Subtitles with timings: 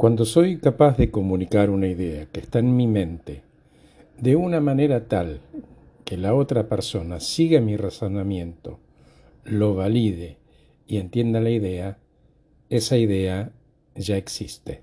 [0.00, 3.42] Cuando soy capaz de comunicar una idea que está en mi mente
[4.18, 5.42] de una manera tal
[6.06, 8.78] que la otra persona siga mi razonamiento,
[9.44, 10.38] lo valide
[10.86, 11.98] y entienda la idea,
[12.70, 13.52] esa idea
[13.94, 14.80] ya existe.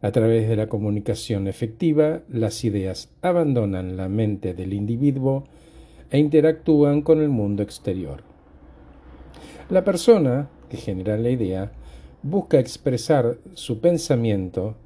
[0.00, 5.44] A través de la comunicación efectiva, las ideas abandonan la mente del individuo
[6.10, 8.24] e interactúan con el mundo exterior.
[9.70, 11.70] La persona que genera la idea
[12.22, 14.76] busca expresar su pensamiento,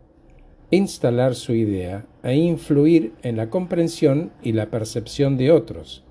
[0.70, 6.04] instalar su idea e influir en la comprensión y la percepción de otros.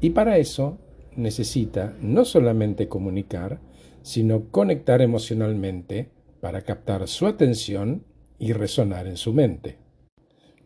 [0.00, 0.78] Y para eso
[1.16, 3.60] necesita no solamente comunicar,
[4.02, 8.04] sino conectar emocionalmente para captar su atención
[8.38, 9.76] y resonar en su mente.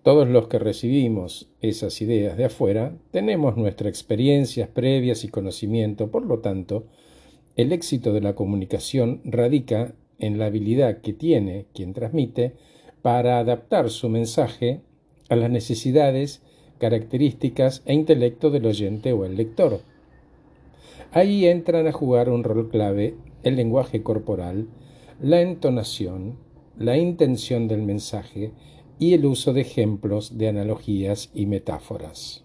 [0.03, 6.27] Todos los que recibimos esas ideas de afuera tenemos nuestras experiencias previas y conocimiento, por
[6.27, 6.87] lo tanto,
[7.57, 12.55] el éxito de la comunicación radica en la habilidad que tiene quien transmite
[13.03, 14.81] para adaptar su mensaje
[15.29, 16.43] a las necesidades,
[16.79, 19.81] características e intelecto del oyente o el lector.
[21.13, 24.69] Ahí entran a jugar un rol clave el lenguaje corporal,
[25.21, 26.39] la entonación,
[26.79, 28.53] la intención del mensaje
[28.99, 32.45] y el uso de ejemplos, de analogías y metáforas.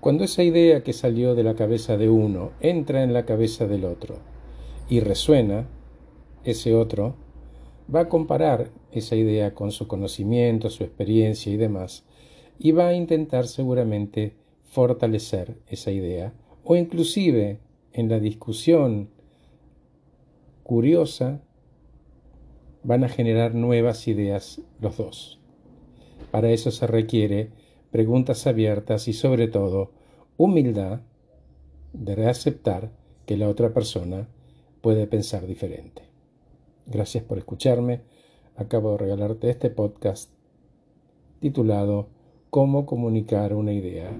[0.00, 3.84] Cuando esa idea que salió de la cabeza de uno entra en la cabeza del
[3.84, 4.18] otro
[4.88, 5.66] y resuena,
[6.44, 7.16] ese otro
[7.92, 12.04] va a comparar esa idea con su conocimiento, su experiencia y demás,
[12.58, 16.32] y va a intentar seguramente fortalecer esa idea,
[16.64, 17.58] o inclusive
[17.92, 19.10] en la discusión
[20.62, 21.40] curiosa
[22.82, 25.40] van a generar nuevas ideas los dos.
[26.30, 27.50] Para eso se requiere
[27.90, 29.90] preguntas abiertas y sobre todo
[30.36, 31.00] humildad
[31.92, 32.90] de aceptar
[33.24, 34.28] que la otra persona
[34.80, 36.02] puede pensar diferente.
[36.86, 38.02] Gracias por escucharme.
[38.56, 40.30] Acabo de regalarte este podcast
[41.40, 42.08] titulado
[42.50, 44.10] Cómo comunicar una idea